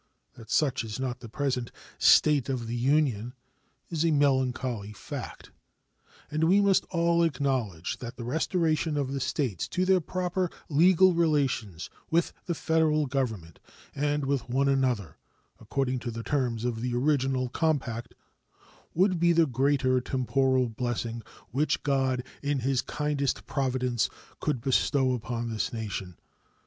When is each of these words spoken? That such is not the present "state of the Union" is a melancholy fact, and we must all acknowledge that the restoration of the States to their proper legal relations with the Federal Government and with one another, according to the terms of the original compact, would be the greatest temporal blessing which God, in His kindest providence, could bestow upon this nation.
That 0.33 0.49
such 0.49 0.83
is 0.83 0.99
not 0.99 1.19
the 1.19 1.29
present 1.29 1.71
"state 1.99 2.49
of 2.49 2.65
the 2.65 2.75
Union" 2.75 3.35
is 3.91 4.03
a 4.03 4.09
melancholy 4.09 4.93
fact, 4.93 5.51
and 6.31 6.45
we 6.45 6.59
must 6.59 6.85
all 6.85 7.21
acknowledge 7.21 7.99
that 7.99 8.15
the 8.15 8.23
restoration 8.23 8.97
of 8.97 9.13
the 9.13 9.19
States 9.19 9.67
to 9.67 9.85
their 9.85 10.01
proper 10.01 10.49
legal 10.69 11.13
relations 11.13 11.87
with 12.09 12.33
the 12.47 12.55
Federal 12.55 13.05
Government 13.05 13.59
and 13.93 14.25
with 14.25 14.49
one 14.49 14.67
another, 14.67 15.17
according 15.59 15.99
to 15.99 16.09
the 16.09 16.23
terms 16.23 16.65
of 16.65 16.81
the 16.81 16.95
original 16.95 17.47
compact, 17.49 18.15
would 18.95 19.19
be 19.19 19.33
the 19.33 19.45
greatest 19.45 20.05
temporal 20.05 20.67
blessing 20.67 21.21
which 21.51 21.83
God, 21.83 22.23
in 22.41 22.61
His 22.61 22.81
kindest 22.81 23.45
providence, 23.45 24.09
could 24.39 24.61
bestow 24.61 25.13
upon 25.13 25.51
this 25.51 25.71
nation. 25.71 26.17